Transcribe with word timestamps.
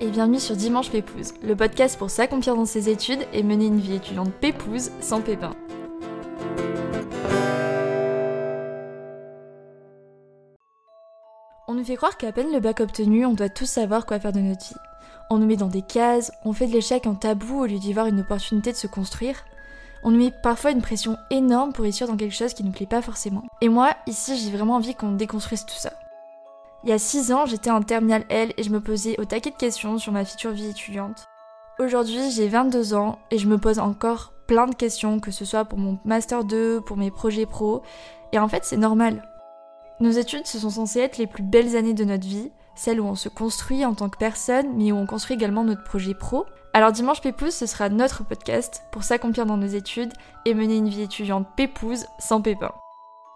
et 0.00 0.06
bienvenue 0.06 0.38
sur 0.38 0.54
Dimanche 0.54 0.92
Pépouze, 0.92 1.34
le 1.42 1.56
podcast 1.56 1.98
pour 1.98 2.08
s'accomplir 2.08 2.54
dans 2.54 2.66
ses 2.66 2.88
études 2.88 3.26
et 3.32 3.42
mener 3.42 3.66
une 3.66 3.80
vie 3.80 3.96
étudiante 3.96 4.32
pépouze 4.32 4.92
sans 5.00 5.22
pépin. 5.22 5.56
On 11.66 11.74
nous 11.74 11.82
fait 11.82 11.96
croire 11.96 12.16
qu'à 12.16 12.30
peine 12.30 12.52
le 12.52 12.60
bac 12.60 12.78
obtenu, 12.78 13.26
on 13.26 13.32
doit 13.32 13.48
tous 13.48 13.66
savoir 13.66 14.06
quoi 14.06 14.20
faire 14.20 14.32
de 14.32 14.38
notre 14.38 14.68
vie. 14.68 14.76
On 15.30 15.38
nous 15.38 15.46
met 15.46 15.56
dans 15.56 15.66
des 15.66 15.82
cases, 15.82 16.30
on 16.44 16.52
fait 16.52 16.68
de 16.68 16.72
l'échec 16.72 17.08
un 17.08 17.14
tabou 17.14 17.62
au 17.62 17.66
lieu 17.66 17.80
d'y 17.80 17.92
voir 17.92 18.06
une 18.06 18.20
opportunité 18.20 18.70
de 18.70 18.76
se 18.76 18.86
construire. 18.86 19.44
On 20.04 20.12
nous 20.12 20.18
met 20.18 20.32
parfois 20.44 20.70
une 20.70 20.80
pression 20.80 21.16
énorme 21.32 21.72
pour 21.72 21.82
réussir 21.82 22.06
dans 22.06 22.16
quelque 22.16 22.36
chose 22.36 22.54
qui 22.54 22.62
nous 22.62 22.70
plaît 22.70 22.86
pas 22.86 23.02
forcément. 23.02 23.42
Et 23.60 23.68
moi, 23.68 23.96
ici, 24.06 24.38
j'ai 24.38 24.56
vraiment 24.56 24.76
envie 24.76 24.94
qu'on 24.94 25.10
déconstruise 25.10 25.66
tout 25.66 25.74
ça. 25.74 25.90
Il 26.82 26.88
y 26.88 26.92
a 26.92 26.98
6 26.98 27.32
ans, 27.32 27.44
j'étais 27.44 27.70
en 27.70 27.82
terminale 27.82 28.24
L 28.30 28.54
et 28.56 28.62
je 28.62 28.70
me 28.70 28.80
posais 28.80 29.20
au 29.20 29.26
taquet 29.26 29.50
de 29.50 29.56
questions 29.56 29.98
sur 29.98 30.12
ma 30.12 30.24
future 30.24 30.52
vie 30.52 30.70
étudiante. 30.70 31.26
Aujourd'hui, 31.78 32.30
j'ai 32.30 32.48
22 32.48 32.94
ans 32.94 33.18
et 33.30 33.36
je 33.36 33.48
me 33.48 33.58
pose 33.58 33.78
encore 33.78 34.32
plein 34.46 34.66
de 34.66 34.74
questions, 34.74 35.20
que 35.20 35.30
ce 35.30 35.44
soit 35.44 35.66
pour 35.66 35.78
mon 35.78 35.98
Master 36.06 36.42
2, 36.42 36.80
pour 36.80 36.96
mes 36.96 37.10
projets 37.10 37.44
pro, 37.44 37.82
et 38.32 38.38
en 38.38 38.48
fait, 38.48 38.64
c'est 38.64 38.78
normal. 38.78 39.22
Nos 40.00 40.10
études, 40.10 40.46
ce 40.46 40.58
sont 40.58 40.70
censées 40.70 41.00
être 41.00 41.18
les 41.18 41.26
plus 41.26 41.42
belles 41.42 41.76
années 41.76 41.92
de 41.92 42.04
notre 42.04 42.26
vie, 42.26 42.50
celles 42.74 43.00
où 43.00 43.06
on 43.06 43.14
se 43.14 43.28
construit 43.28 43.84
en 43.84 43.94
tant 43.94 44.08
que 44.08 44.16
personne, 44.16 44.74
mais 44.74 44.90
où 44.90 44.96
on 44.96 45.06
construit 45.06 45.36
également 45.36 45.64
notre 45.64 45.84
projet 45.84 46.14
pro. 46.14 46.46
Alors 46.72 46.92
Dimanche 46.92 47.20
Pépouze, 47.20 47.54
ce 47.54 47.66
sera 47.66 47.90
notre 47.90 48.24
podcast 48.24 48.84
pour 48.90 49.04
s'accomplir 49.04 49.44
dans 49.44 49.58
nos 49.58 49.66
études 49.66 50.12
et 50.46 50.54
mener 50.54 50.76
une 50.76 50.88
vie 50.88 51.02
étudiante 51.02 51.46
pépouze 51.56 52.06
sans 52.18 52.40
pépin. 52.40 52.72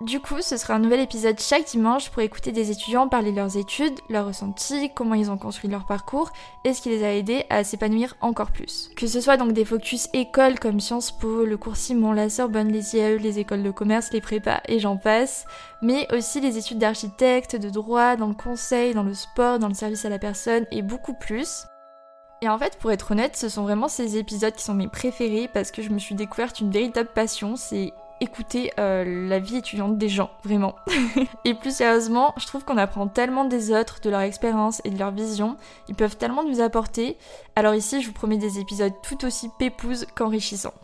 Du 0.00 0.18
coup, 0.18 0.42
ce 0.42 0.56
sera 0.56 0.74
un 0.74 0.80
nouvel 0.80 0.98
épisode 0.98 1.38
chaque 1.38 1.66
dimanche 1.66 2.10
pour 2.10 2.20
écouter 2.20 2.50
des 2.50 2.72
étudiants 2.72 3.08
parler 3.08 3.30
de 3.30 3.36
leurs 3.36 3.56
études, 3.56 4.00
leurs 4.10 4.26
ressentis, 4.26 4.90
comment 4.92 5.14
ils 5.14 5.30
ont 5.30 5.38
construit 5.38 5.70
leur 5.70 5.86
parcours 5.86 6.32
et 6.64 6.74
ce 6.74 6.82
qui 6.82 6.88
les 6.88 7.04
a 7.04 7.14
aidés 7.14 7.46
à 7.48 7.62
s'épanouir 7.62 8.16
encore 8.20 8.50
plus. 8.50 8.90
Que 8.96 9.06
ce 9.06 9.20
soit 9.20 9.36
donc 9.36 9.52
des 9.52 9.64
focus 9.64 10.08
écoles 10.12 10.58
comme 10.58 10.80
Sciences 10.80 11.12
Po, 11.12 11.44
le 11.44 11.56
cours 11.56 11.76
Simon, 11.76 12.12
la 12.12 12.28
Sorbonne, 12.28 12.72
les 12.72 12.96
IAE, 12.96 13.18
les 13.18 13.38
écoles 13.38 13.62
de 13.62 13.70
commerce, 13.70 14.12
les 14.12 14.20
prépas 14.20 14.60
et 14.66 14.80
j'en 14.80 14.96
passe, 14.96 15.46
mais 15.80 16.12
aussi 16.12 16.40
les 16.40 16.58
études 16.58 16.78
d'architecte, 16.78 17.54
de 17.54 17.70
droit, 17.70 18.16
dans 18.16 18.28
le 18.28 18.34
conseil, 18.34 18.94
dans 18.94 19.04
le 19.04 19.14
sport, 19.14 19.60
dans 19.60 19.68
le 19.68 19.74
service 19.74 20.04
à 20.04 20.08
la 20.08 20.18
personne 20.18 20.66
et 20.72 20.82
beaucoup 20.82 21.14
plus. 21.14 21.66
Et 22.42 22.48
en 22.48 22.58
fait, 22.58 22.76
pour 22.78 22.90
être 22.90 23.12
honnête, 23.12 23.36
ce 23.36 23.48
sont 23.48 23.62
vraiment 23.62 23.88
ces 23.88 24.18
épisodes 24.18 24.54
qui 24.54 24.64
sont 24.64 24.74
mes 24.74 24.88
préférés 24.88 25.48
parce 25.54 25.70
que 25.70 25.82
je 25.82 25.90
me 25.90 25.98
suis 25.98 26.16
découverte 26.16 26.60
une 26.60 26.72
véritable 26.72 27.10
passion, 27.14 27.54
c'est 27.54 27.94
écouter 28.20 28.72
euh, 28.78 29.28
la 29.28 29.38
vie 29.38 29.56
étudiante 29.56 29.98
des 29.98 30.08
gens, 30.08 30.30
vraiment. 30.44 30.74
et 31.44 31.54
plus 31.54 31.74
sérieusement, 31.74 32.34
je 32.36 32.46
trouve 32.46 32.64
qu'on 32.64 32.78
apprend 32.78 33.08
tellement 33.08 33.44
des 33.44 33.72
autres, 33.72 34.00
de 34.00 34.10
leur 34.10 34.20
expérience 34.20 34.80
et 34.84 34.90
de 34.90 34.98
leur 34.98 35.10
vision. 35.10 35.56
Ils 35.88 35.94
peuvent 35.94 36.16
tellement 36.16 36.44
nous 36.44 36.60
apporter. 36.60 37.16
Alors 37.56 37.74
ici, 37.74 38.02
je 38.02 38.08
vous 38.08 38.12
promets 38.12 38.38
des 38.38 38.58
épisodes 38.58 38.92
tout 39.02 39.24
aussi 39.24 39.50
pépouses 39.58 40.06
qu'enrichissants. 40.14 40.74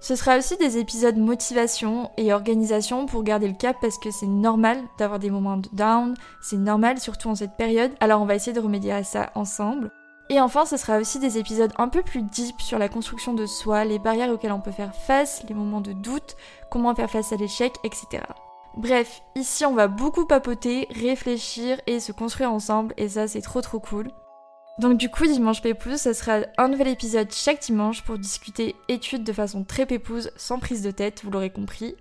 Ce 0.00 0.14
sera 0.14 0.38
aussi 0.38 0.56
des 0.56 0.78
épisodes 0.78 1.16
motivation 1.16 2.10
et 2.16 2.32
organisation 2.32 3.06
pour 3.06 3.24
garder 3.24 3.48
le 3.48 3.54
cap 3.54 3.76
parce 3.80 3.98
que 3.98 4.12
c'est 4.12 4.26
normal 4.26 4.78
d'avoir 4.96 5.18
des 5.18 5.30
moments 5.30 5.56
de 5.56 5.68
down, 5.72 6.14
c'est 6.40 6.56
normal 6.56 7.00
surtout 7.00 7.28
en 7.28 7.34
cette 7.34 7.56
période. 7.56 7.90
Alors 7.98 8.22
on 8.22 8.24
va 8.24 8.36
essayer 8.36 8.52
de 8.52 8.60
remédier 8.60 8.92
à 8.92 9.02
ça 9.02 9.32
ensemble. 9.34 9.90
Et 10.30 10.40
enfin, 10.40 10.66
ce 10.66 10.76
sera 10.76 10.98
aussi 10.98 11.18
des 11.18 11.38
épisodes 11.38 11.72
un 11.78 11.88
peu 11.88 12.02
plus 12.02 12.22
deep 12.22 12.60
sur 12.60 12.78
la 12.78 12.88
construction 12.88 13.32
de 13.32 13.46
soi, 13.46 13.84
les 13.84 13.98
barrières 13.98 14.30
auxquelles 14.30 14.52
on 14.52 14.60
peut 14.60 14.70
faire 14.70 14.94
face, 14.94 15.42
les 15.48 15.54
moments 15.54 15.80
de 15.80 15.92
doute, 15.92 16.36
comment 16.70 16.94
faire 16.94 17.10
face 17.10 17.32
à 17.32 17.36
l'échec, 17.36 17.74
etc. 17.82 18.24
Bref, 18.76 19.22
ici 19.34 19.64
on 19.64 19.74
va 19.74 19.88
beaucoup 19.88 20.26
papoter, 20.26 20.86
réfléchir 20.90 21.80
et 21.86 21.98
se 21.98 22.12
construire 22.12 22.52
ensemble, 22.52 22.92
et 22.98 23.08
ça 23.08 23.26
c'est 23.26 23.40
trop 23.40 23.62
trop 23.62 23.80
cool. 23.80 24.10
Donc 24.78 24.98
du 24.98 25.10
coup, 25.10 25.26
Dimanche 25.26 25.62
Pépouze, 25.62 26.02
ce 26.02 26.12
sera 26.12 26.40
un 26.56 26.68
nouvel 26.68 26.88
épisode 26.88 27.32
chaque 27.32 27.60
dimanche 27.60 28.04
pour 28.04 28.18
discuter 28.18 28.76
études 28.88 29.24
de 29.24 29.32
façon 29.32 29.64
très 29.64 29.86
pépouze, 29.86 30.30
sans 30.36 30.60
prise 30.60 30.82
de 30.82 30.92
tête, 30.92 31.24
vous 31.24 31.30
l'aurez 31.30 31.50
compris. 31.50 31.96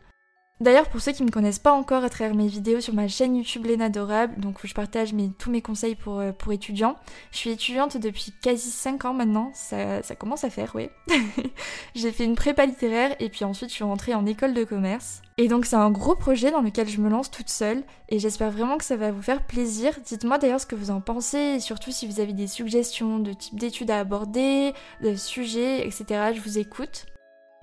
D'ailleurs, 0.60 0.90
pour 0.90 1.02
ceux 1.02 1.12
qui 1.12 1.22
ne 1.22 1.28
me 1.28 1.32
connaissent 1.32 1.60
pas 1.60 1.72
encore 1.72 2.04
à 2.04 2.10
travers 2.10 2.34
mes 2.34 2.48
vidéos 2.48 2.82
sur 2.82 2.96
ma 2.96 3.08
chaîne 3.08 3.36
YouTube 3.36 3.66
Léna 3.66 3.86
Adorable, 3.86 4.40
donc 4.40 4.64
où 4.64 4.68
je 4.68 4.74
partage 4.74 5.14
tous 5.38 5.52
mes 5.52 5.62
conseils 5.62 5.94
pour, 5.94 6.20
euh, 6.20 6.32
pour 6.32 6.52
étudiants, 6.52 6.96
je 7.32 7.38
suis 7.38 7.52
étudiante 7.52 7.98
depuis 7.98 8.34
quasi 8.42 8.72
5 8.72 9.06
ans 9.06 9.14
maintenant, 9.14 9.52
ça, 9.54 10.02
ça 10.02 10.16
commence 10.16 10.44
à 10.44 10.50
faire, 10.50 10.72
oui. 10.74 10.90
J'ai 11.96 12.12
fait 12.12 12.26
une 12.26 12.36
prépa 12.36 12.66
littéraire 12.66 13.16
et 13.20 13.30
puis 13.30 13.46
ensuite 13.46 13.70
je 13.70 13.76
suis 13.76 13.84
rentrée 13.84 14.16
en 14.16 14.26
école 14.26 14.56
de 14.56 14.64
commerce. 14.64 15.22
Et 15.38 15.48
donc 15.48 15.68
c'est 15.68 15.76
un 15.76 15.92
gros 15.92 16.16
projet 16.16 16.50
dans 16.50 16.62
lequel 16.62 16.90
je 16.90 17.00
me 17.00 17.10
lance 17.10 17.30
toute 17.30 17.50
seule 17.50 17.84
et 18.10 18.18
j'espère 18.18 18.50
vraiment 18.50 18.78
que 18.78 18.84
ça 18.84 18.96
va 18.96 19.12
vous 19.12 19.22
faire 19.22 19.46
plaisir. 19.46 19.94
Dites-moi 20.04 20.40
d'ailleurs 20.40 20.62
ce 20.62 20.66
que 20.66 20.76
vous 20.76 20.90
en 20.90 21.02
pensez 21.02 21.38
et 21.38 21.60
surtout 21.60 21.92
si 21.92 22.08
vous 22.08 22.20
avez 22.20 22.34
des 22.34 22.48
suggestions 22.48 23.20
de 23.20 23.34
type 23.34 23.60
d'études 23.60 23.92
à 23.92 24.00
aborder, 24.00 24.74
de 25.04 25.14
sujets, 25.16 25.86
etc. 25.86 26.32
Je 26.36 26.42
vous 26.42 26.58
écoute. 26.58 27.06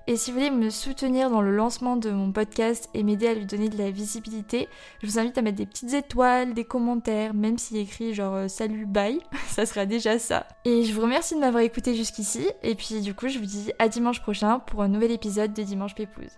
Et 0.07 0.17
si 0.17 0.31
vous 0.31 0.37
voulez 0.37 0.51
me 0.51 0.69
soutenir 0.69 1.31
dans 1.31 1.41
le 1.41 1.55
lancement 1.55 1.97
de 1.97 2.11
mon 2.11 2.31
podcast 2.31 2.89
et 2.93 3.01
m'aider 3.01 3.27
à 3.27 3.33
lui 3.33 3.45
donner 3.45 3.69
de 3.69 3.77
la 3.77 3.89
visibilité, 3.89 4.69
je 5.01 5.07
vous 5.07 5.17
invite 5.17 5.37
à 5.37 5.41
mettre 5.41 5.57
des 5.57 5.65
petites 5.65 5.93
étoiles, 5.93 6.53
des 6.53 6.65
commentaires, 6.65 7.33
même 7.33 7.57
s'il 7.57 7.77
écrit 7.77 8.13
genre 8.13 8.35
euh, 8.35 8.47
salut, 8.47 8.85
bye, 8.85 9.19
ça 9.47 9.65
sera 9.65 9.87
déjà 9.87 10.19
ça. 10.19 10.47
Et 10.63 10.83
je 10.83 10.93
vous 10.93 11.01
remercie 11.01 11.33
de 11.33 11.39
m'avoir 11.39 11.63
écouté 11.63 11.95
jusqu'ici, 11.95 12.47
et 12.61 12.75
puis 12.75 13.01
du 13.01 13.15
coup 13.15 13.29
je 13.29 13.39
vous 13.39 13.45
dis 13.45 13.71
à 13.79 13.87
dimanche 13.87 14.21
prochain 14.21 14.59
pour 14.59 14.83
un 14.83 14.87
nouvel 14.89 15.11
épisode 15.11 15.53
de 15.53 15.63
Dimanche 15.63 15.95
Pépouze. 15.95 16.37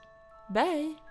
Bye 0.50 1.07